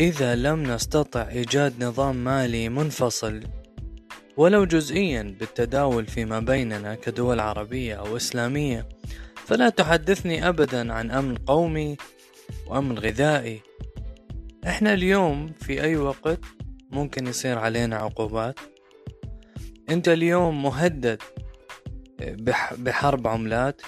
[0.00, 3.40] إذا لم نستطع إيجاد نظام مالي منفصل
[4.36, 8.88] ولو جزئيا بالتداول فيما بيننا كدول عربية أو إسلامية
[9.34, 11.96] فلا تحدثني أبدا عن أمن قومي
[12.66, 13.60] وأمن غذائي.
[14.66, 16.38] إحنا اليوم في أي وقت
[16.90, 18.60] ممكن يصير علينا عقوبات؟
[19.90, 21.22] أنت اليوم مهدد
[22.78, 23.82] بحرب عملات؟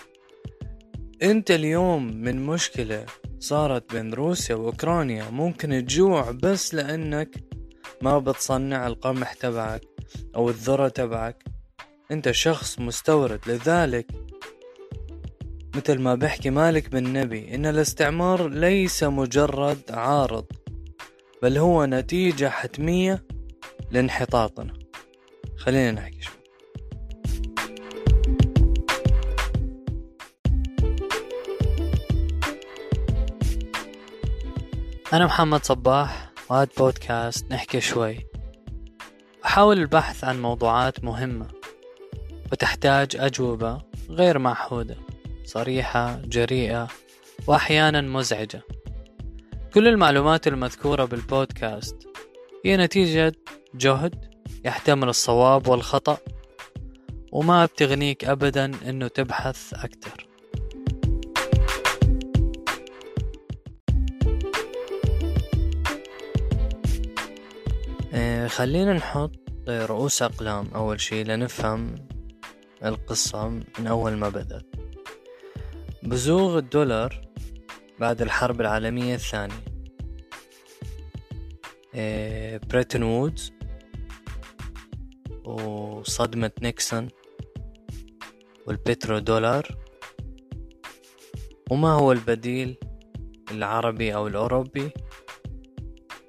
[1.22, 3.06] أنت اليوم من مشكلة
[3.40, 5.30] صارت بين روسيا وأوكرانيا.
[5.30, 7.44] ممكن تجوع بس لأنك
[8.02, 9.82] ما بتصنع القمح تبعك
[10.36, 11.44] أو الذرة تبعك.
[12.10, 14.06] أنت شخص مستورد لذلك
[15.76, 20.46] مثل ما بحكي مالك بن نبي إن الاستعمار ليس مجرد عارض
[21.42, 23.24] بل هو نتيجة حتمية
[23.90, 24.78] لانحطاطنا.
[25.56, 26.37] خلينا نحكي شوي.
[35.12, 38.26] أنا محمد صباح وهذا بودكاست نحكي شوي.
[39.44, 41.46] أحاول البحث عن موضوعات مهمة
[42.52, 44.96] وتحتاج أجوبة غير معهودة
[45.44, 46.88] صريحة جريئة
[47.46, 48.62] وأحيانا مزعجة.
[49.74, 52.08] كل المعلومات المذكورة بالبودكاست
[52.64, 53.32] هي نتيجة
[53.74, 54.34] جهد
[54.64, 56.18] يحتمل الصواب والخطأ
[57.32, 60.27] وما بتغنيك أبدا أنه تبحث أكثر.
[68.48, 69.30] خلينا نحط
[69.68, 71.94] رؤوس أقلام أول شي لنفهم
[72.84, 74.66] القصة من أول ما بدأت.
[76.02, 77.28] بزوغ الدولار
[78.00, 79.64] بعد الحرب العالمية الثانية.
[81.94, 83.52] آه، بريتن وودز
[85.44, 87.08] وصدمة نيكسون
[88.66, 89.76] والبترو دولار.
[91.70, 92.76] وما هو البديل
[93.50, 94.90] العربي أو الأوروبي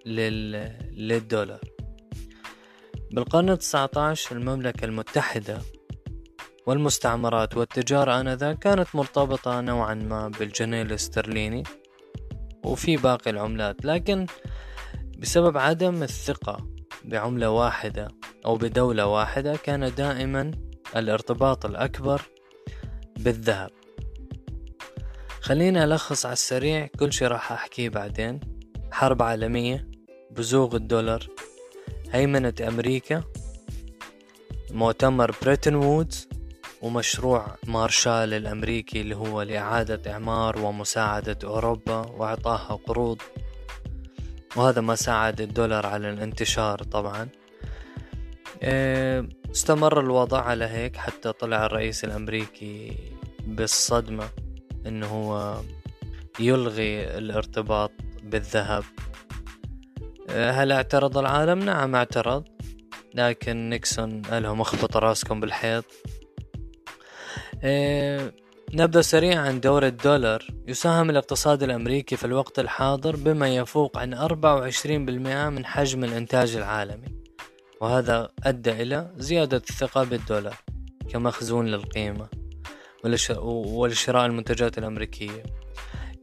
[0.06, 0.52] لل...
[0.92, 1.69] للدولار؟
[3.20, 5.62] بالقرن التسعة عشر المملكة المتحدة
[6.66, 11.64] والمستعمرات والتجارة آنذاك كانت مرتبطة نوعا ما بالجنيه الاسترليني
[12.64, 14.26] وفي باقي العملات لكن
[15.18, 16.68] بسبب عدم الثقة
[17.06, 18.08] بعملة واحدة
[18.46, 20.52] أو بدولة واحدة كان دائما
[20.96, 22.22] الارتباط الأكبر
[23.18, 23.70] بالذهب.
[25.42, 28.40] خلينا ألخص على السريع كل شي راح أحكيه بعدين.
[28.92, 29.88] حرب عالمية
[30.32, 31.28] بزوغ الدولار
[32.12, 33.24] هيمنة أمريكا
[34.72, 36.30] مؤتمر بريتن وودز
[36.82, 43.22] ومشروع مارشال الأمريكي اللي هو لإعادة إعمار ومساعدة أوروبا وإعطاها قروض.
[44.56, 47.30] وهذا ما ساعد الدولار على الانتشار طبعا.
[48.64, 52.98] إيه، استمر الوضع على هيك حتى طلع الرئيس الأمريكي
[53.40, 54.30] بالصدمة
[54.86, 55.62] إنه هو
[56.40, 57.92] يلغي الارتباط
[58.24, 58.84] بالذهب.
[60.36, 62.44] هل اعترض العالم؟ نعم اعترض.
[63.16, 65.86] لكن نيكسون لهم اخبط راسكم بالحيط.
[67.64, 68.34] إيه
[68.74, 70.48] نبدأ سريعا دور الدولار.
[70.68, 77.08] يساهم الاقتصاد الأمريكي في الوقت الحاضر بما يفوق عن 24% من حجم الإنتاج العالمي.
[77.82, 80.56] وهذا أدى إلى زيادة الثقة بالدولار
[81.10, 82.28] كمخزون للقيمة
[83.46, 85.44] ولشراء المنتجات الأمريكية.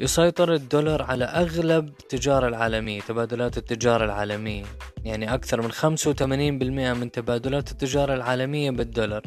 [0.01, 4.65] يسيطر الدولار على أغلب التجارة العالمية تبادلات التجارة العالمية.
[5.05, 9.23] يعني أكثر من 85% من تبادلات التجارة العالمية بالدولار.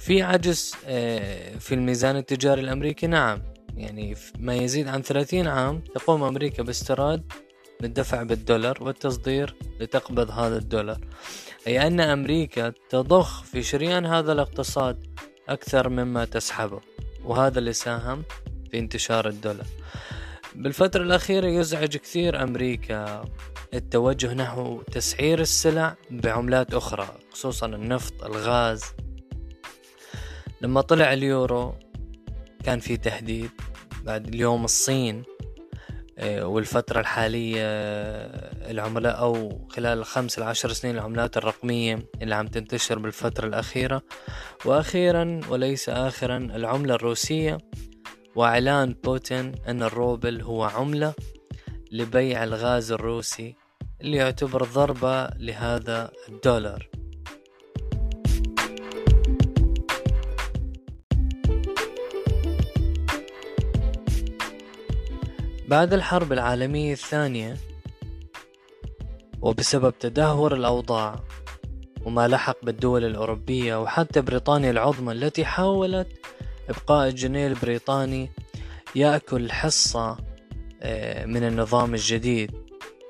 [0.00, 3.42] في عجز آه، في الميزان التجاري الأمريكي نعم.
[3.76, 7.32] يعني ما يزيد عن 30 عام تقوم أمريكا باستيراد
[7.80, 11.00] للدفع بالدولار والتصدير لتقبض هذا الدولار.
[11.66, 15.06] أي أن أمريكا تضخ في شريان هذا الاقتصاد
[15.48, 16.80] أكثر مما تسحبه.
[17.24, 18.22] وهذا اللي ساهم
[18.70, 19.66] في انتشار الدولار.
[20.54, 23.24] بالفترة الأخيرة يزعج كثير أمريكا
[23.74, 28.82] التوجه نحو تسعير السلع بعملات أخرى خصوصا النفط الغاز.
[30.60, 31.74] لما طلع اليورو
[32.64, 33.50] كان في تهديد
[34.04, 35.22] بعد اليوم الصين
[36.18, 42.98] آه، والفترة الحالية آه، العملاء أو خلال الخمس العشر سنين العملات الرقمية اللي عم تنتشر
[42.98, 44.02] بالفترة الأخيرة.
[44.64, 47.58] وأخيرا وليس آخرا العملة الروسية
[48.36, 51.14] وإعلان بوتين أن الروبل هو عملة
[51.92, 53.54] لبيع الغاز الروسي
[54.00, 56.88] اللي يعتبر ضربة لهذا الدولار.
[65.68, 67.56] بعد الحرب العالمية الثانية
[69.42, 71.20] وبسبب تدهور الأوضاع
[72.04, 76.19] وما لحق بالدول الأوروبية وحتى بريطانيا العظمى التي حاولت
[76.70, 78.30] إبقاء الجنيه البريطاني
[78.94, 80.16] يأكل حصة
[80.82, 82.52] آه، من النظام الجديد.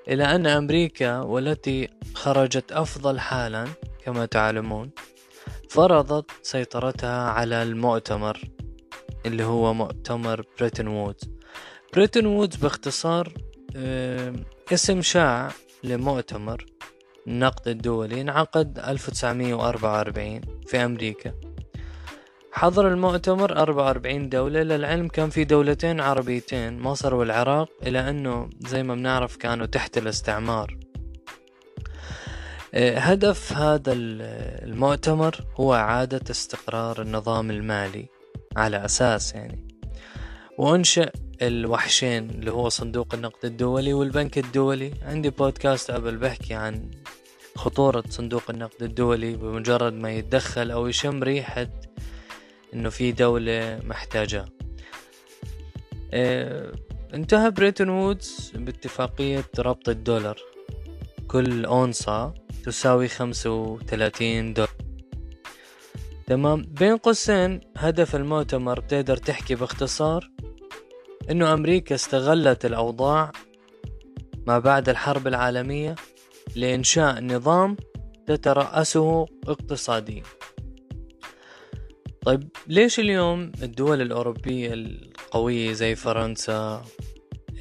[0.08, 3.66] إلى أن أمريكا والتي خرجت أفضل حالا
[4.04, 4.90] كما تعلمون
[5.70, 8.40] فرضت سيطرتها على المؤتمر
[9.26, 11.30] اللي هو مؤتمر بريتن وودز.
[11.94, 13.32] بريتن وودز باختصار
[14.72, 15.50] اسم شائع
[15.84, 16.66] لمؤتمر
[17.26, 21.32] النقد الدولي انعقد 1944 في أمريكا.
[22.52, 24.62] حضر المؤتمر 44 دولة.
[24.62, 30.78] للعلم كان في دولتين عربيتين مصر والعراق إلا أنه زي ما بنعرف كانوا تحت الاستعمار.
[32.74, 38.08] آه، هدف هذا المؤتمر هو إعادة استقرار النظام المالي
[38.56, 39.68] على أساس يعني.
[40.58, 41.10] وأنشأ
[41.42, 44.92] الوحشين اللي هو صندوق النقد الدولي والبنك الدولي.
[45.02, 46.90] عندي بودكاست قبل بحكي عن
[47.56, 51.66] خطورة صندوق النقد الدولي بمجرد ما يتدخل أو يشم ريحة
[52.74, 54.44] إنه في دولة محتاجة.
[56.12, 56.72] آه
[57.14, 60.38] انتهى بريتون وودز باتفاقية ربط الدولار.
[61.28, 62.34] كل أونصة
[62.64, 64.70] تساوي خمسة وثلاثين دولار.
[66.26, 66.62] تمام.
[66.62, 70.30] بين قوسين هدف المؤتمر بتقدر تحكي باختصار
[71.30, 73.32] إنه أمريكا استغلت الأوضاع
[74.46, 75.94] ما بعد الحرب العالمية
[76.56, 77.76] لإنشاء نظام
[78.26, 80.22] تترأسه اقتصاديا.
[82.26, 86.84] طيب ليش اليوم الدول الأوروبية القوية زي فرنسا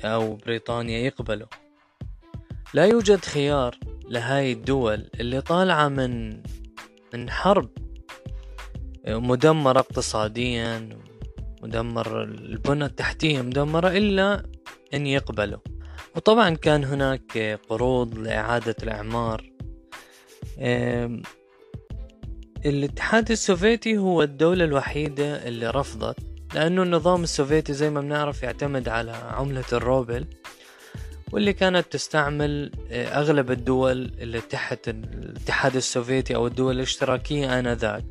[0.03, 1.47] أو بريطانيا يقبلوا؟
[2.73, 3.77] لا يوجد خيار
[4.09, 6.44] لهاي الدول اللي طالعة من
[7.13, 7.69] من حرب
[9.07, 10.89] مدمرة اقتصاديا
[11.63, 14.44] مدمر البنى التحتية مدمرة إلا
[14.94, 15.59] أن يقبلوا.
[16.15, 19.51] وطبعا كان هناك قروض لإعادة الإعمار.
[22.65, 26.17] الاتحاد السوفيتي هو الدولة الوحيدة اللي رفضت
[26.56, 30.25] لأنه النظام السوفيتي زي ما بنعرف يعتمد على عملة الروبل
[31.31, 38.06] واللي كانت تستعمل آه، أغلب الدول اللي تحت الاتحاد السوفيتي أو الدول الاشتراكية آنذاك.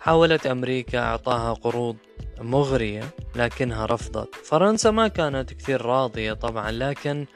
[0.00, 1.96] حاولت أمريكا إعطاها قروض
[2.40, 3.04] مغرية
[3.36, 4.34] لكنها رفضت.
[4.34, 7.26] فرنسا ما كانت كثير راضية طبعا لكن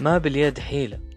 [0.00, 1.09] ما باليد حيلة.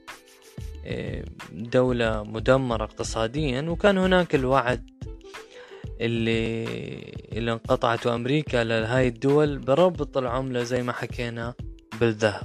[1.52, 4.90] دولة مدمرة اقتصاديا وكان هناك الوعد
[6.02, 6.64] اللي
[7.32, 11.54] اللي انقطعته أمريكا لهاي الدول بربط العملة زي ما حكينا
[12.00, 12.44] بالذهب.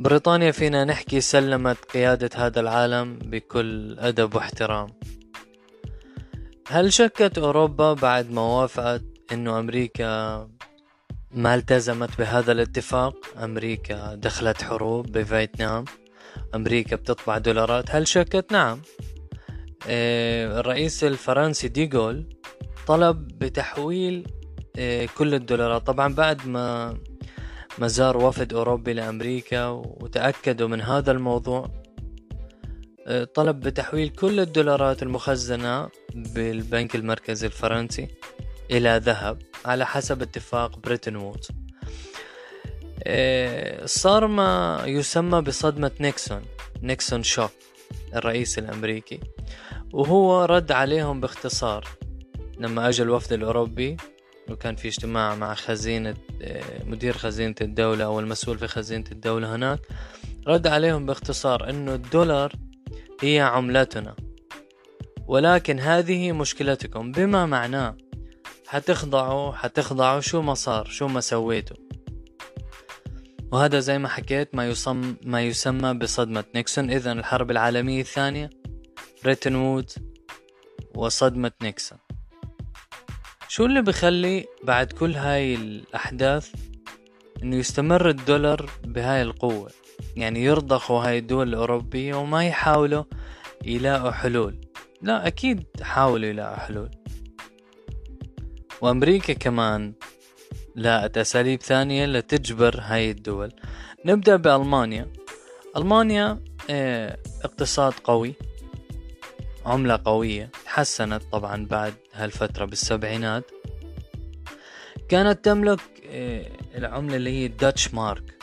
[0.00, 4.88] بريطانيا فينا نحكي سلمت قيادة هذا العالم بكل أدب واحترام.
[6.68, 10.48] هل شكت أوروبا بعد ما وافقت إنه أمريكا
[11.30, 13.14] ما التزمت بهذا الاتفاق؟
[13.44, 15.84] أمريكا دخلت حروب بفيتنام.
[16.54, 18.82] أمريكا بتطبع دولارات؟ هل شكت نعم.
[19.88, 22.36] آه، الرئيس الفرنسي ديغول
[22.86, 24.26] طلب بتحويل
[24.78, 25.86] آه، كل الدولارات.
[25.86, 26.98] طبعا بعد ما
[27.78, 31.70] ما زار وفد أوروبي لأمريكا وتأكدوا من هذا الموضوع
[33.06, 38.08] آه، طلب بتحويل كل الدولارات المخزنة بالبنك المركزي الفرنسي
[38.70, 41.48] إلى ذهب على حسب اتفاق بريتن وودز.
[43.84, 46.42] صار ما يسمى بصدمة نيكسون
[46.82, 47.50] Nixon shock
[48.14, 49.20] الرئيس الأمريكي.
[49.92, 51.88] وهو رد عليهم باختصار.
[52.58, 53.96] لما أجى الوفد الأوروبي
[54.50, 59.80] وكان في اجتماع مع خزينة إيه، مدير خزينة الدولة أو المسؤول في خزينة الدولة هناك
[60.46, 62.52] رد عليهم باختصار أنه الدولار
[63.22, 64.16] هي عملتنا.
[65.26, 67.96] ولكن هذه مشكلتكم بما معناه؟
[68.66, 71.76] حتخضعوا حتخضعوا شو ما صار شو ما سويتوا.
[73.52, 76.44] وهذا زي ما حكيت ما يسمى ما يسمى بصدمة.
[76.54, 78.50] نيكسون إذا الحرب العالمية الثانية.
[79.24, 79.90] بريتن وود
[80.94, 81.98] وصدمة نيكسون.
[83.48, 86.54] شو اللي بخلي بعد كل هاي الأحداث
[87.42, 89.70] إنه يستمر الدولار بهاي القوة؟
[90.16, 93.04] يعني يرضخوا هاي الدول الأوروبية وما يحاولوا
[93.64, 94.60] يلاقوا حلول.
[95.02, 96.90] لا أكيد حاولوا يلاقوا حلول.
[98.80, 99.94] وأمريكا كمان
[100.78, 103.52] لاقت أساليب ثانية لتجبر هاي الدول.
[104.04, 105.12] نبدأ بألمانيا.
[105.76, 108.34] ألمانيا آه اقتصاد قوي
[109.66, 113.50] عملة قوية تحسنت طبعا بعد هالفترة بالسبعينات.
[115.08, 118.42] كانت تملك آه العملة اللي هي الداتش مارك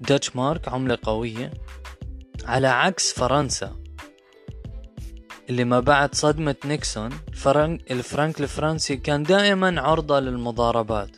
[0.00, 1.50] داتش مارك عملة قوية
[2.44, 3.76] على عكس فرنسا.
[5.48, 11.10] اللي ما بعد صدمة نيكسون فرنك الفرنك الفرنسي كان دائما عرضة للمضاربات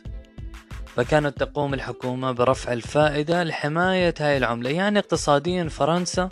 [0.95, 4.69] فكانت تقوم الحكومة برفع الفائدة لحماية هاي العملة.
[4.69, 6.29] يعني اقتصاديا فرنسا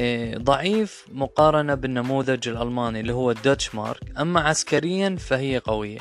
[0.00, 5.98] إيه، ضعيف مقارنة بالنموذج الألماني اللي هو الدوتش مارك أما عسكريا فهي قوية.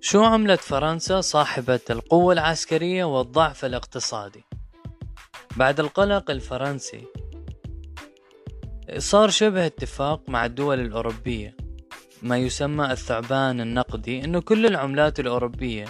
[0.00, 4.44] شو عملة فرنسا؟ صاحبة القوة العسكرية والضعف الاقتصادي.
[5.56, 7.04] بعد القلق الفرنسي
[8.98, 11.56] صار شبه اتفاق مع الدول الأوروبية.
[12.22, 15.84] ما يسمى الثعبان النقدي أنه كل العملات الأوروبية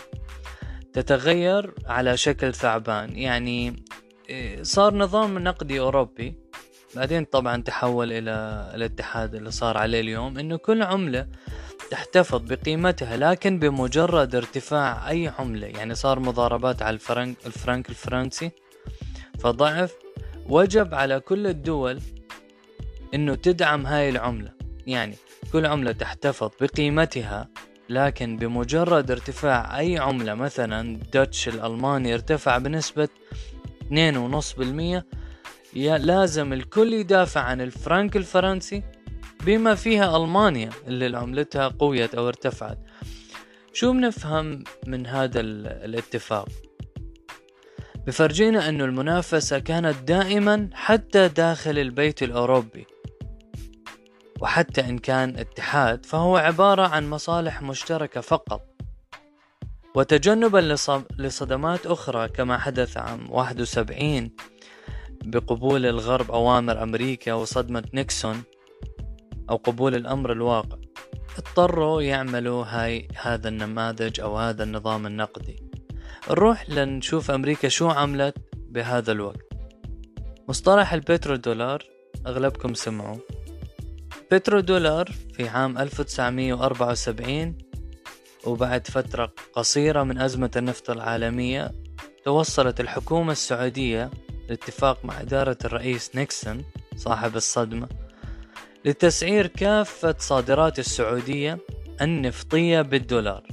[0.92, 3.18] تتغير على شكل ثعبان.
[3.18, 3.84] يعني
[4.28, 6.34] إيه، صار نظام نقدي أوروبي.
[6.96, 11.26] بعدين طبعا تحول إلى الاتحاد اللي صار عليه اليوم أنه كل عملة
[11.90, 15.66] تحتفظ بقيمتها لكن بمجرد ارتفاع أي عملة.
[15.66, 18.50] يعني صار مضاربات على الفرنك, الفرنك الفرنسي
[19.38, 19.94] فضعف.
[20.46, 22.00] وجب على كل الدول
[23.14, 24.52] إنه تدعم هاي العملة.
[24.86, 25.16] يعني
[25.52, 27.48] كل عملة تحتفظ بقيمتها
[27.88, 33.08] لكن بمجرد ارتفاع أي عملة مثلا داتش الألماني ارتفع بنسبة
[33.90, 35.04] 2.5%
[35.80, 38.82] لازم الكل يدافع عن الفرنك الفرنسي
[39.46, 42.78] بما فيها ألمانيا اللي عملتها قويت أو ارتفعت.
[43.72, 46.48] شو بنفهم من هذا الاتفاق؟
[48.06, 52.86] بفرجينا أنه المنافسة كانت دائما حتى داخل البيت الأوروبي.
[54.40, 58.62] وحتى إن كان اتحاد فهو عبارة عن مصالح مشتركة فقط.
[59.94, 60.76] وتجنبا
[61.18, 64.30] لصدمات أخرى كما حدث عام 71
[65.24, 68.42] بقبول الغرب أوامر أمريكا وصدمة نيكسون
[69.50, 70.78] أو قبول الأمر الواقع.
[71.38, 75.70] اضطروا يعملوا هاي هذا النماذج أو هذا النظام النقدي.
[76.30, 79.52] نروح لنشوف أمريكا شو عملت بهذا الوقت.
[80.48, 81.84] مصطلح البترو دولار
[82.26, 83.16] أغلبكم سمعوا
[84.32, 87.58] بترو دولار في عام 1974
[88.44, 91.72] وبعد فترة قصيرة من أزمة النفط العالمية
[92.24, 94.10] توصلت الحكومة السعودية
[94.48, 96.64] لاتفاق مع إدارة الرئيس نيكسون
[96.96, 97.88] صاحب الصدمة
[98.84, 101.58] لتسعير كافة صادرات السعودية
[102.00, 103.46] النفطية بالدولار.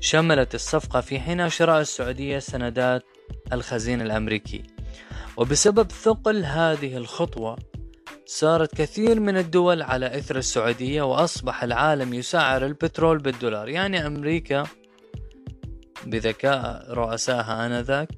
[0.00, 3.04] شملت الصفقة في حين شراء السعودية سندات
[3.52, 4.62] الخزين الأمريكي.
[5.36, 7.56] وبسبب ثقل هذه الخطوة
[8.26, 13.68] صارت كثير من الدول على إثر السعودية وأصبح العالم يسعر البترول بالدولار.
[13.68, 14.64] يعني أمريكا
[16.06, 18.08] بذكاء رؤسائها آنذاك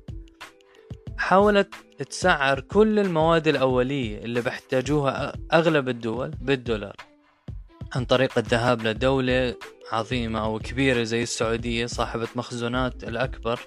[1.19, 1.75] حاولت
[2.11, 6.97] تسعر كل المواد الأولية اللي بيحتاجوها أغلب الدول بالدولار
[7.95, 9.55] عن طريق الذهاب لدولة
[9.93, 13.61] عظيمة أو كبيرة زي السعودية صاحبة مخزونات الأكبر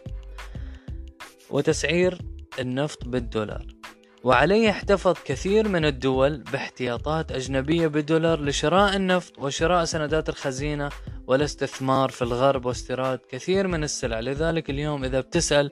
[1.49, 2.21] وتسعير
[2.59, 3.78] النفط بالدولار.
[4.23, 10.89] وعليه احتفظ كثير من الدول باحتياطات أجنبية بالدولار لشراء النفط وشراء سندات الخزينة
[11.27, 14.19] والاستثمار في الغرب واستيراد كثير من السلع.
[14.19, 15.71] لذلك اليوم إذا بتسأل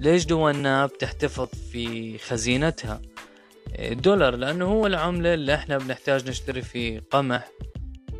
[0.00, 3.02] ليش دولنا بتحتفظ في خزينتها؟
[3.78, 7.48] الدولار لأنه هو العملة اللي إحنا بنحتاج نشتري فيه قمح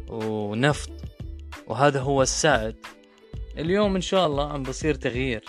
[0.09, 0.91] ونفط
[1.67, 2.77] وهذا هو السائد
[3.59, 5.45] اليوم إن شاء الله عم بصير تغيير.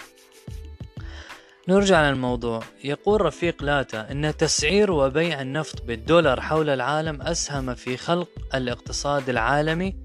[1.67, 2.63] نرجع للموضوع.
[2.83, 9.95] يقول رفيق لاتا أن تسعير وبيع النفط بالدولار حول العالم أسهم في خلق الاقتصاد العالمي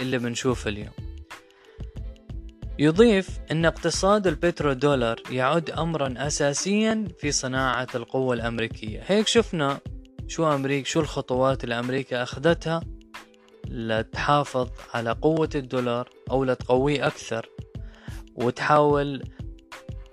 [0.00, 0.92] اللي بنشوفه اليوم.
[2.78, 9.02] يضيف أن اقتصاد البترودولار يعد أمرا أساسيا في صناعة القوة الأمريكية.
[9.06, 9.78] هيك شفنا
[10.28, 12.80] شو أمريكا شو الخطوات اللي أمريكا أخذتها
[13.68, 17.48] لتحافظ على قوة الدولار أو لتقويه أكثر
[18.34, 19.22] وتحاول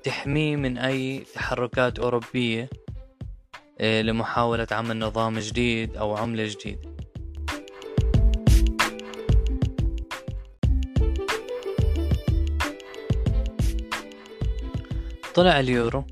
[0.04, 2.70] تحميه من أي تحركات أوروبية
[3.80, 6.92] آه، لمحاولة عمل نظام جديد أو عملة جديدة.
[15.36, 16.06] طلع اليورو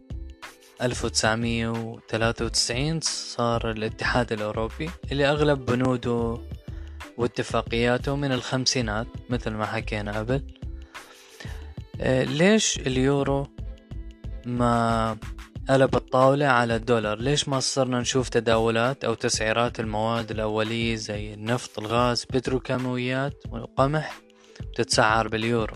[0.81, 6.37] 1993 صار الاتحاد الأوروبي اللي أغلب بنوده
[7.17, 10.41] واتفاقياته من الخمسينات مثل ما حكينا قبل.
[12.01, 13.47] آه، ليش اليورو
[14.45, 15.17] ما
[15.69, 17.19] قلب الطاولة على الدولار.
[17.19, 24.19] ليش ما صرنا نشوف تداولات أو تسعيرات المواد الأولية زي النفط الغاز بتروكيماويات والقمح؟
[24.75, 25.75] تتسعر باليورو.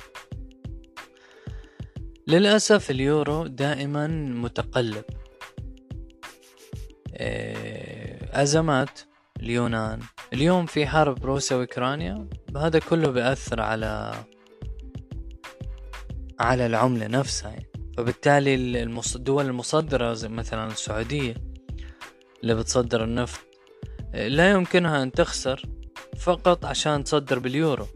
[2.28, 5.04] للأسف اليورو دائما متقلب.
[7.16, 9.00] آه، أزمات
[9.40, 10.00] اليونان.
[10.34, 12.30] اليوم في حرب روسيا وأوكرانيا.
[12.58, 14.14] هذا كله بيأثر على
[16.40, 17.73] على العملة نفسها يعني.
[17.98, 18.56] فبالتالي
[19.16, 21.36] الدول المصدرة زي مثلا السعودية
[22.44, 23.40] اللي بتصدر النفط
[24.14, 25.66] لا يمكنها أن تخسر
[26.20, 27.88] فقط عشان تصدر باليورو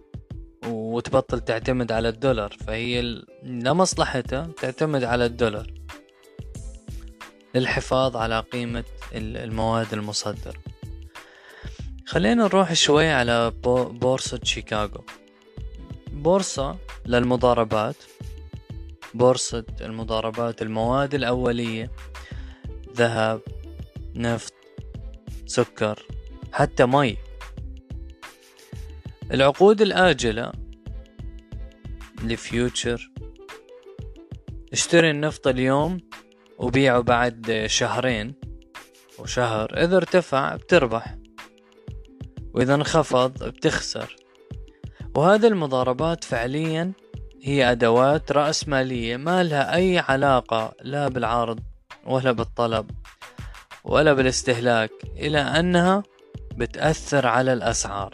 [0.68, 5.74] وتبطل تعتمد على الدولار فهي لمصلحتها تعتمد على الدولار
[7.56, 8.84] للحفاظ على قيمة
[9.16, 10.54] المواد المصدرة.
[12.06, 15.06] خلينا نروح شوي على بورصة شيكاغو.
[16.12, 17.96] بورصة للمضاربات
[19.14, 21.92] بورصة المضاربات المواد الأولية
[22.96, 23.42] ذهب
[24.16, 24.54] نفط
[25.46, 26.06] سكر
[26.52, 27.18] حتى مي.
[29.32, 30.52] العقود الآجلة
[32.24, 33.12] الفيوتشر
[34.74, 35.98] اشتري النفط اليوم
[36.58, 38.34] وبيعه بعد شهرين
[39.20, 41.18] وشهر إذا ارتفع بتربح
[42.54, 44.16] وإذا انخفض بتخسر.
[45.16, 46.94] وهذه المضاربات فعليا
[47.48, 51.60] هي أدوات رأسمالية ما لها أي علاقة لا بالعرض
[52.06, 52.92] ولا بالطلب
[53.84, 56.04] ولا بالاستهلاك إلى أنها
[56.56, 58.14] بتأثر على الأسعار.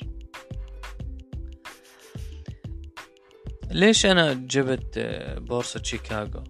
[3.72, 5.00] ليش أنا جبت
[5.38, 6.44] بورصة شيكاغو؟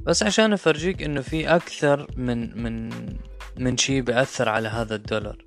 [0.00, 2.90] بس عشان أفرجيك إنه في أكثر من من
[3.56, 5.44] من شي بأثر على هذا الدولار.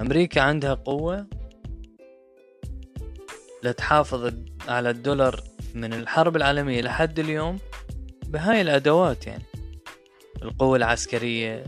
[0.00, 1.26] أمريكا عندها قوة
[3.62, 4.32] لتحافظ
[4.68, 5.42] على الدولار
[5.74, 7.58] من الحرب العالمية لحد اليوم
[8.26, 9.44] بهاي الأدوات يعني.
[10.42, 11.64] القوة العسكرية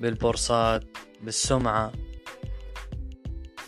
[0.00, 0.84] بالبورصات
[1.22, 1.92] بالسمعة.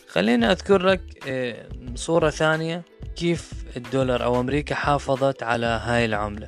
[0.08, 2.82] خليني أذكر لك آه، صورة ثانية
[3.16, 6.46] كيف الدولار أو أمريكا حافظت على هاي العملة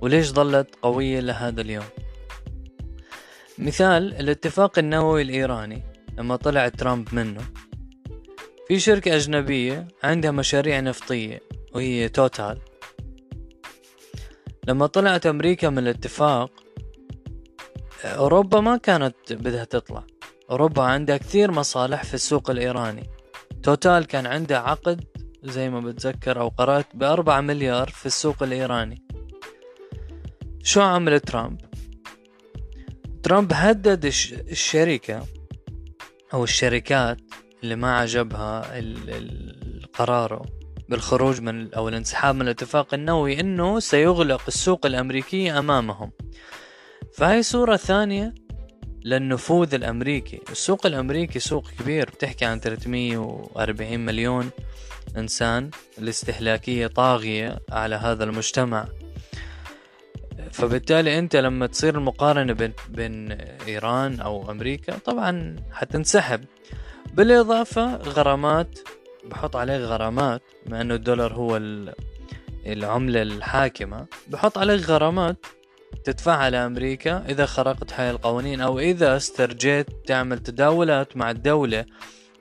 [0.00, 1.84] وليش ظلت قوية لهذا اليوم.
[3.58, 5.82] مثال الاتفاق النووي الإيراني
[6.18, 7.42] لما طلع ترامب منه
[8.68, 11.40] في شركة أجنبية عندها مشاريع نفطية
[11.74, 12.58] وهي توتال.
[14.68, 16.50] لما طلعت أمريكا من الاتفاق
[18.04, 20.04] أوروبا ما كانت بدها تطلع.
[20.50, 23.10] أوروبا عندها كثير مصالح في السوق الإيراني.
[23.62, 25.04] توتال كان عندها عقد
[25.44, 29.02] زي ما بتذكر أو قرأت بأربعة مليار في السوق الإيراني.
[30.62, 31.60] شو عمل ترامب؟
[33.22, 35.26] ترامب هدد الشركة
[36.34, 37.18] أو الشركات
[37.62, 40.46] اللي ما عجبها القرار
[40.88, 46.10] بالخروج من أو الانسحاب من الاتفاق النووي إنه سيغلق السوق الأمريكية أمامهم.
[47.14, 48.34] فهي صورة ثانية
[49.04, 50.40] للنفوذ الأمريكي.
[50.50, 54.50] السوق الأمريكي سوق كبير بتحكي عن 340 مليون
[55.16, 58.86] إنسان الاستهلاكية طاغية على هذا المجتمع.
[60.52, 63.32] فبالتالي أنت لما تصير المقارنة بين, بين
[63.68, 66.44] إيران أو أمريكا طبعا حتنسحب.
[67.16, 68.78] بالإضافة غرامات
[69.24, 71.60] بحط عليك غرامات بما إنه الدولار هو
[72.66, 75.46] العملة الحاكمة بحط عليك غرامات
[76.04, 81.84] تدفعها لأمريكا إذا خرقت هاي القوانين أو إذا استرجيت تعمل تداولات مع الدولة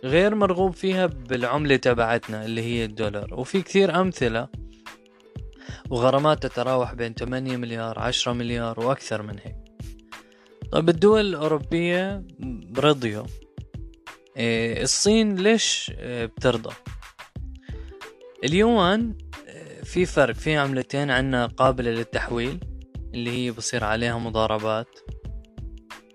[0.04, 3.34] غير مرغوب فيها بالعملة تبعتنا اللي هي الدولار.
[3.34, 4.48] وفي كثير أمثلة
[5.90, 9.56] وغرامات تتراوح بين 8 مليار 10 مليار وأكثر من هيك.
[10.72, 12.24] طيب الدول الأوروبية
[12.78, 13.26] رضيوا
[14.38, 16.76] الصين ليش إيه بترضى؟
[18.44, 19.14] اليوان
[19.48, 22.60] إيه، في فرق في عملتين عنا قابلة للتحويل
[23.14, 25.00] اللي هي بصير عليها مضاربات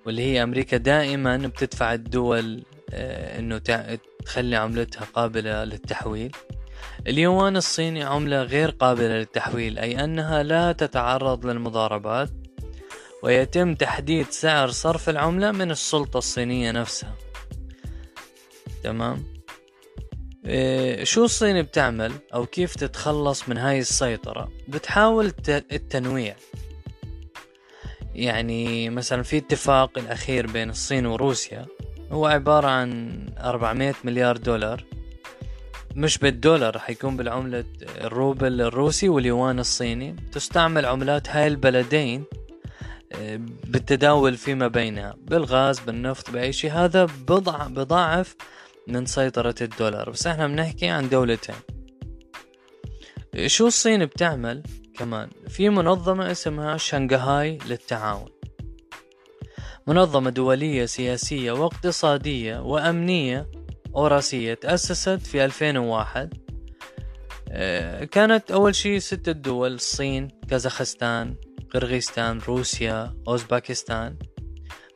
[0.06, 3.58] واللي هي أمريكا دائما بتدفع الدول إنه
[4.24, 6.32] تخلي عملتها قابلة للتحويل.
[7.06, 12.30] اليوان الصيني عملة غير قابلة للتحويل أي أنها لا تتعرض للمضاربات
[13.22, 17.14] ويتم تحديد سعر صرف العملة من السلطة الصينية نفسها.
[18.82, 19.24] تمام؟
[20.46, 26.36] إيه شو الصين بتعمل؟ أو كيف تتخلص من هاي السيطرة؟ بتحاول التنويع.
[28.14, 31.66] يعني مثلا في اتفاق الأخير بين الصين وروسيا
[32.12, 34.84] هو عبارة عن 400 مليار دولار.
[35.96, 40.16] مش بالدولار حيكون بالعملة الروبل الروسي واليوان الصيني.
[40.32, 42.24] تستعمل عملات هاي البلدين
[43.12, 46.72] آه، بالتداول فيما بينها بالغاز بالنفط بأي شيء.
[46.72, 48.36] هذا بضع بضاعف
[48.88, 50.10] من سيطرة الدولار.
[50.10, 51.54] بس إحنا بنحكي عن دولتين.
[53.46, 54.62] شو الصين بتعمل
[54.98, 58.28] كمان؟ في منظمة اسمها شنغهاي للتعاون.
[59.86, 63.50] منظمة دولية سياسية واقتصادية وأمنية
[63.96, 66.34] أوراسية تأسست في 2001
[67.52, 71.34] آه، كانت أول شي ستة دول الصين كازاخستان
[71.74, 74.16] قرغيزستان روسيا أوزباكستان.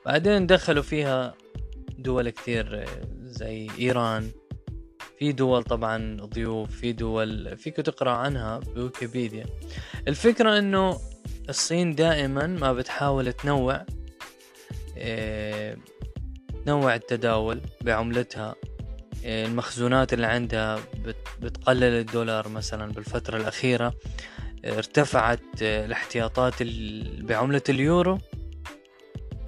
[0.06, 1.34] بعدين دخلوا فيها
[1.98, 2.86] دول كثير آه،
[3.34, 4.30] زي إيران.
[5.18, 9.46] في دول طبعا ضيوف في دول فيك تقرأ عنها بويكيبيديا.
[10.08, 11.00] الفكرة إنه
[11.48, 13.86] الصين دائما ما بتحاول تنوع
[14.98, 15.76] آه
[16.64, 18.54] تنوع التداول بعملتها.
[19.24, 20.80] المخزونات اللي عندها
[21.40, 23.94] بتقلل الدولار مثلا بالفترة الأخيرة.
[24.64, 26.54] ارتفعت الاحتياطات
[27.18, 28.18] بعملة اليورو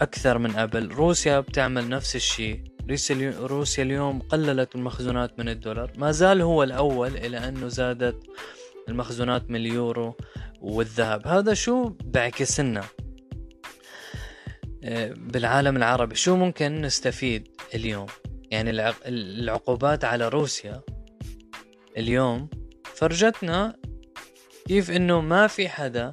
[0.01, 2.76] أكثر من قبل روسيا بتعمل نفس الشيء.
[2.89, 5.93] روسيا اليوم قللت المخزونات من الدولار.
[5.99, 8.17] ما زال هو الأول إلى أنه زادت
[8.89, 10.17] المخزونات من اليورو
[10.61, 11.27] والذهب.
[11.27, 12.85] هذا شو بعكس لنا
[14.85, 18.07] آه، بالعالم العربي شو ممكن نستفيد اليوم؟
[18.51, 18.71] يعني
[19.07, 20.83] العقوبات على روسيا
[21.97, 22.49] اليوم
[22.85, 23.77] فرجتنا
[24.67, 26.13] كيف إنه ما في حدا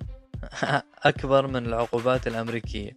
[1.04, 2.94] أكبر من العقوبات الأمريكية.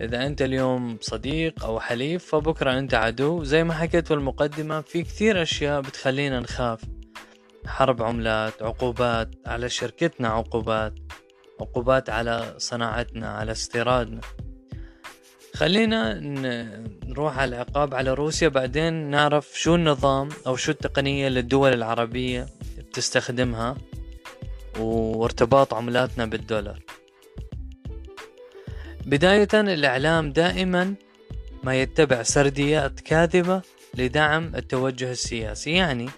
[0.00, 3.44] إذا أنت اليوم صديق أو حليف فبكرة أنت عدو.
[3.44, 6.80] زي ما حكيت في المقدمه في كثير أشياء بتخلينا نخاف.
[7.66, 10.94] حرب عملات عقوبات على شركتنا عقوبات
[11.60, 14.20] عقوبات على صناعتنا على استيرادنا.
[15.54, 16.20] خلينا
[17.06, 22.46] نروح على العقاب على روسيا بعدين نعرف شو النظام أو شو التقنية اللي الدول العربية
[22.78, 23.76] بتستخدمها
[24.78, 26.82] وارتباط عملاتنا بالدولار.
[29.06, 30.94] بداية الإعلام دائما
[31.64, 33.62] ما يتبع سرديات كاذبة
[33.94, 35.70] لدعم التوجه السياسي.
[35.70, 36.08] يعني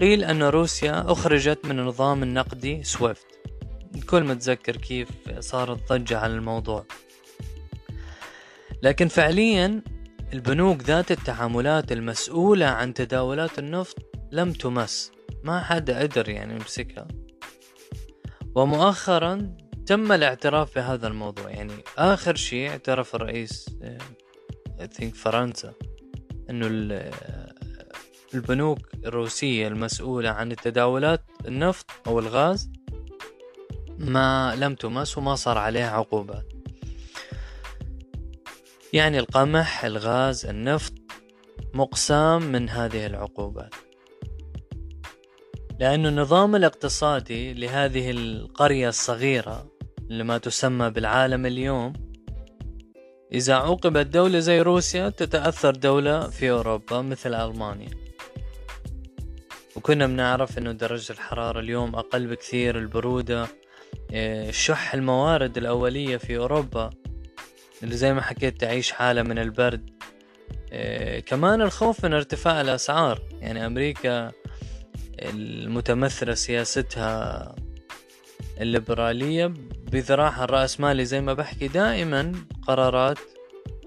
[0.00, 3.26] قيل أن روسيا أخرجت من النظام النقدي سويفت.
[3.94, 6.86] الكل متذكر كيف صارت ضجة على الموضوع.
[8.82, 9.82] لكن فعليا
[10.32, 13.98] البنوك ذات التعاملات المسؤولة عن تداولات النفط
[14.32, 15.12] لم تمس.
[15.44, 17.08] ما حدا قدر يعني يمسكها.
[18.54, 21.50] ومؤخرا تم الاعتراف بهذا الموضوع.
[21.50, 23.70] يعني آخر شيء اعترف الرئيس
[24.80, 25.72] I think فرنسا
[26.50, 26.66] إنه
[28.34, 32.70] البنوك الروسية المسؤولة عن التداولات النفط أو الغاز
[33.98, 36.52] ما لم تمس وما صار عليها عقوبات.
[38.92, 40.92] يعني القمح الغاز النفط
[41.74, 43.74] مقسام من هذه العقوبات.
[45.80, 49.73] لأن النظام الاقتصادي لهذه القرية الصغيرة
[50.10, 51.92] اللي ما تسمى بالعالم اليوم.
[53.32, 57.90] إذا عوقبت دولة زي روسيا تتأثر دولة في أوروبا مثل ألمانيا.
[59.76, 63.46] وكنا بنعرف أنه درجة الحرارة اليوم أقل بكثير البرودة
[64.12, 66.90] إيه، شح الموارد الأولية في أوروبا.
[67.82, 69.90] اللي زي ما حكيت تعيش حالة من البرد.
[70.72, 73.20] إيه كمان الخوف من ارتفاع الأسعار.
[73.40, 74.32] يعني أمريكا
[75.18, 77.54] المتمثلة سياستها
[78.60, 79.54] الليبرالية
[79.94, 82.32] بذراعها الرأسمالي زي ما بحكي دائما
[82.66, 83.18] قرارات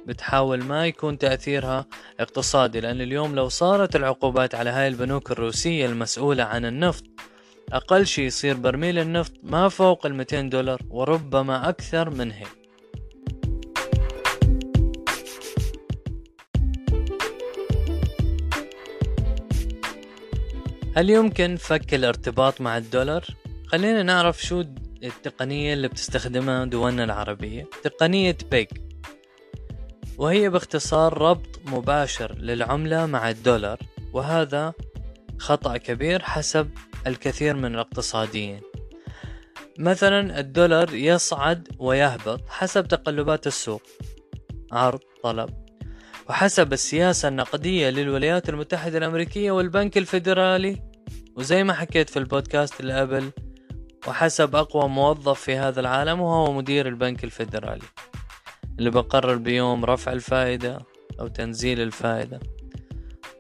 [0.06, 1.86] بتحاول ما يكون تأثيرها
[2.20, 7.04] اقتصادي لأن اليوم لو صارت العقوبات على هاي البنوك الروسية المسؤولة عن النفط
[7.72, 12.58] أقل شيء يصير برميل النفط ما فوق ال 200 دولار وربما أكثر من هيك
[20.96, 23.26] هل يمكن فك الارتباط مع الدولار؟
[23.68, 24.64] خلينا نعرف شو
[25.04, 28.70] التقنية اللي بتستخدمها دولنا العربية تقنية بيك
[30.18, 33.80] وهي باختصار ربط مباشر للعملة مع الدولار
[34.14, 34.74] وهذا
[35.38, 36.70] خطأ كبير حسب
[37.08, 38.62] الكثير من الاقتصاديين.
[39.80, 43.82] مثلا الدولار يصعد ويهبط حسب تقلبات السوق
[44.72, 45.50] عرض طلب.
[46.30, 50.82] وحسب السياسة النقدية للولايات المتحدة الأمريكية والبنك الفيدرالي.
[51.36, 53.32] وزي ما حكيت في البودكاست اللي قبل
[54.08, 57.86] وحسب أقوى موظف في هذا العالم وهو مدير البنك الفيدرالي
[58.80, 60.80] اللي بقرر بيوم رفع الفائدة
[61.20, 62.40] أو تنزيل الفائدة.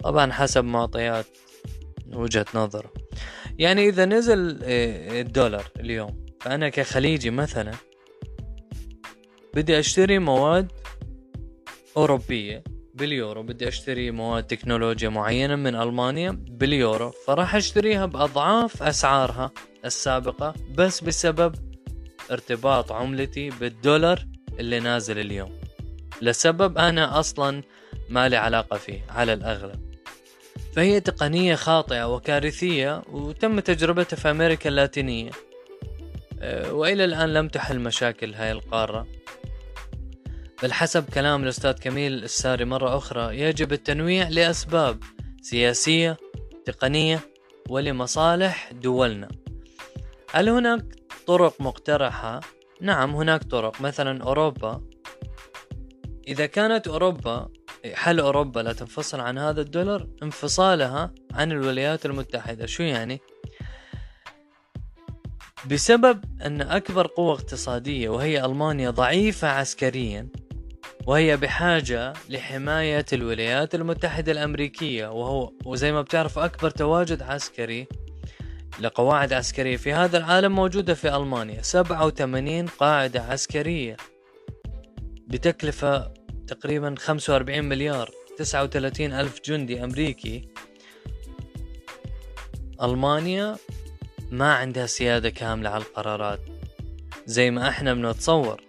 [0.03, 1.25] طبعا حسب معطيات
[2.13, 2.93] وجهة نظره.
[3.59, 7.71] يعني إذا نزل آه، الدولار اليوم فأنا كخليجي مثلا
[9.53, 10.71] بدي أشتري مواد
[11.97, 12.63] أوروبية
[12.97, 19.51] باليورو بدي أشتري مواد تكنولوجيا معينة من ألمانيا باليورو فراح أشتريها بأضعاف أسعارها
[19.85, 21.55] السابقة بس بسبب
[22.31, 24.25] ارتباط عملتي بالدولار
[24.59, 25.51] اللي نازل اليوم.
[26.21, 27.63] لسبب أنا أصلا
[28.09, 29.79] ما لي علاقة فيه على الأغلب.
[30.75, 35.31] فهي تقنية خاطئة وكارثية وتم تجربتها في أمريكا اللاتينية.
[36.41, 39.07] أه، وإلى الآن لم تحل مشاكل هاي القارة.
[40.63, 45.03] بل حسب كلام الأستاذ كميل الساري مرة أخرى يجب التنويع لأسباب
[45.41, 46.17] سياسية
[46.65, 47.19] تقنية
[47.69, 49.27] ولمصالح دولنا.
[50.31, 50.85] هل هناك
[51.27, 52.39] طرق مقترحة؟
[52.81, 53.81] نعم هناك طرق.
[53.81, 54.81] مثلا أوروبا.
[56.27, 57.49] إذا كانت أوروبا
[57.93, 62.65] حل أوروبا لا تنفصل عن هذا الدولار؟ انفصالها عن الولايات المتحدة.
[62.65, 63.21] شو يعني؟
[65.71, 70.29] بسبب أن أكبر قوة اقتصادية وهي ألمانيا ضعيفة عسكريا
[71.07, 77.87] وهي بحاجة لحماية الولايات المتحدة الأمريكية وهو وزي ما بتعرف أكبر تواجد عسكري
[78.79, 83.97] لقواعد عسكرية في هذا العالم موجودة في ألمانيا 87 قاعدة عسكرية
[85.27, 86.13] بتكلفة
[86.47, 90.47] تقريبا 45 مليار 39 ألف جندي أمريكي.
[92.83, 93.55] ألمانيا
[94.31, 96.39] ما عندها سيادة كاملة على القرارات
[97.25, 98.66] زي ما إحنا بنتصور.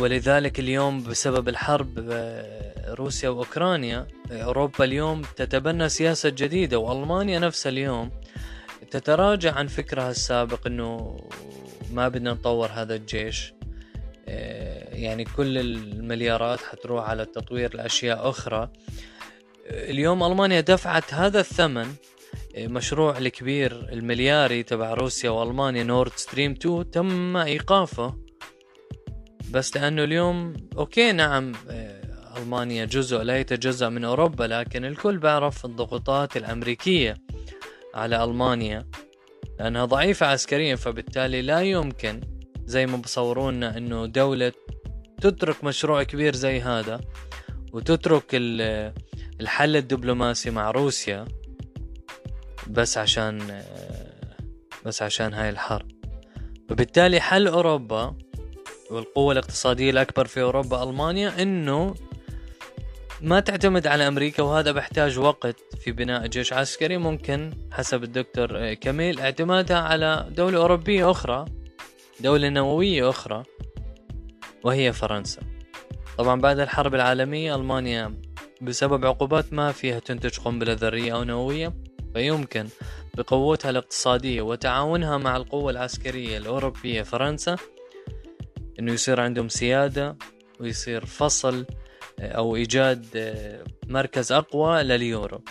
[0.00, 8.10] ولذلك اليوم بسبب الحرب آه، روسيا وأوكرانيا أوروبا اليوم تتبنى سياسة جديدة وألمانيا نفسها اليوم
[8.90, 11.16] تتراجع عن فكرها السابق إنه
[11.92, 13.54] ما بدنا نطور هذا الجيش.
[14.28, 18.70] آه، يعني كل المليارات حتروح على تطوير الاشياء أخرى.
[19.66, 21.86] اليوم ألمانيا دفعت هذا الثمن
[22.58, 28.29] مشروع الكبير الملياري تبع روسيا وألمانيا نورد ستريم 2 تم إيقافه.
[29.50, 32.00] بس لأنه اليوم okay نعم آه،
[32.36, 37.14] ألمانيا جزء لا يتجزأ من أوروبا لكن الكل بيعرف الضغوطات الأمريكية
[37.94, 38.86] على ألمانيا
[39.58, 42.20] لأنها ضعيفة عسكريا فبالتالي لا يمكن
[42.64, 44.52] زي ما بصورونا إنه دولة
[45.20, 47.00] تترك مشروع كبير زي هذا
[47.72, 48.24] وتترك
[49.40, 51.24] الحل الدبلوماسي مع روسيا
[52.66, 53.62] بس عشان
[54.86, 55.88] بس عشان هاي الحرب.
[56.70, 58.16] وبالتالي حل أوروبا
[58.90, 61.94] والقوة الاقتصادية الأكبر في أوروبا ألمانيا إنه
[63.20, 69.20] ما تعتمد على أمريكا وهذا بيحتاج وقت في بناء جيش عسكري ممكن حسب الدكتور كميل
[69.20, 71.44] اعتمادها على دولة أوروبية أخرى
[72.20, 73.42] دولة نووية أخرى
[74.64, 75.42] وهي فرنسا.
[76.18, 78.14] طبعا بعد الحرب العالمية ألمانيا
[78.60, 81.72] بسبب عقوبات ما فيها تنتج قنبلة ذرية أو نووية
[82.14, 82.68] فيمكن
[83.14, 87.56] بقوتها الاقتصادية وتعاونها مع القوة العسكرية الأوروبية فرنسا.
[88.78, 90.16] أنه يصير عندهم سيادة
[90.60, 91.66] ويصير فصل
[92.18, 95.44] آه، أو إيجاد آه، مركز أقوى لليورو.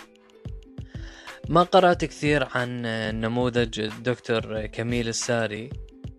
[1.50, 5.70] ما قرأت كثير عن آه، نموذج الدكتور كميل الساري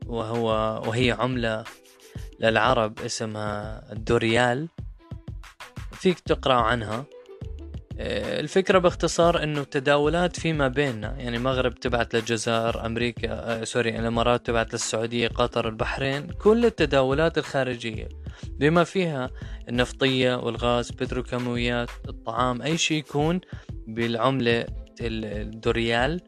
[0.07, 0.49] وهو
[0.87, 1.65] وهي عملة
[2.41, 4.69] للعرب اسمها الدوريال.
[5.93, 7.05] فيك تقرأ عنها؟
[8.03, 14.73] الفكرة باختصار إنه التداولات فيما بيننا يعني المغرب تبعت للجزائر أمريكا آه سوري الإمارات تبعت
[14.73, 18.09] للسعودية قطر البحرين كل التداولات الخارجية.
[18.59, 19.31] بما فيها
[19.69, 23.41] النفطية والغاز بتروكيماويات الطعام أي شيء يكون
[23.87, 24.67] بالعملة
[25.01, 26.21] الدوريال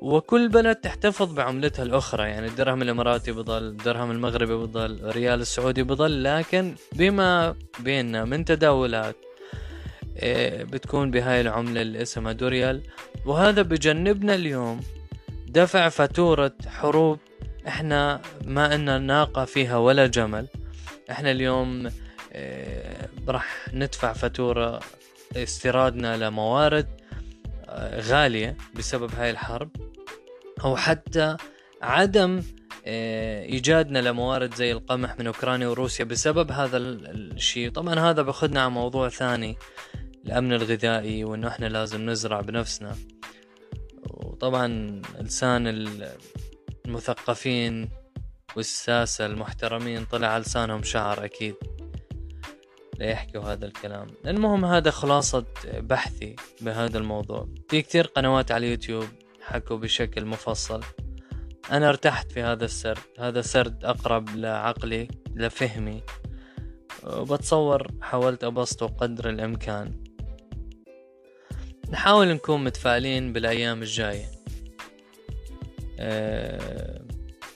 [0.00, 2.22] وكل بلد تحتفظ بعملتها الأخرى.
[2.22, 9.16] يعني الدرهم الإماراتي بضل الدرهم المغربي بضل الريال السعودي بضل لكن بما بيننا من تداولات
[10.64, 12.82] بتكون بهاي العملة اللي اسمها دوريال
[13.26, 14.80] وهذا بجنبنا اليوم
[15.48, 17.18] دفع فاتورة حروب
[17.68, 20.46] إحنا ما ان ناقة فيها ولا جمل.
[21.10, 21.90] إحنا اليوم
[22.32, 24.80] إيه، راح ندفع فاتورة
[25.36, 26.86] استيرادنا لموارد
[27.68, 29.70] آه، غالية بسبب هاي الحرب.
[30.64, 31.36] أو حتى
[31.82, 32.42] عدم
[32.86, 37.70] إيه، إيجادنا لموارد زي القمح من أوكرانيا وروسيا بسبب هذا الشيء.
[37.70, 39.56] طبعا هذا باخذنا على موضوع ثاني.
[40.26, 42.96] الأمن الغذائي وإنه إحنا لازم نزرع بنفسنا.
[44.10, 45.88] وطبعا لسان
[46.86, 47.90] المثقفين
[48.56, 51.54] والساسة المحترمين طلع لسانهم شعر أكيد
[52.98, 54.06] ليحكوا هذا الكلام.
[54.26, 57.48] المهم هذا خلاصة بحثي بهذا الموضوع.
[57.68, 59.04] في كتير قنوات على اليوتيوب
[59.42, 60.80] حكوا بشكل مفصل.
[61.72, 62.98] أنا ارتحت في هذا السرد.
[63.18, 66.02] هذا سرد أقرب لعقلي لفهمي.
[67.06, 70.02] وبتصور حاولت أبسطه قدر الإمكان.
[71.90, 74.26] نحاول نكون متفائلين بالأيام الجاية.
[75.98, 77.02] أه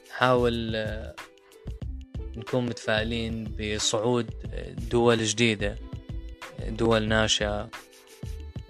[0.09, 1.14] نحاول أه
[2.37, 4.31] نكون متفائلين بصعود
[4.90, 5.79] دول جديدة
[6.68, 7.70] دول ناشئة.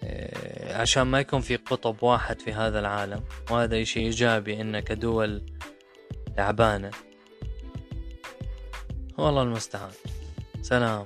[0.04, 5.42] أه عشان ما يكون في قطب واحد في هذا العالم وهذا اشي إيجابي إن كدول
[6.36, 6.90] تعبانة
[9.18, 9.92] والله المستعان.
[10.62, 11.04] سلام.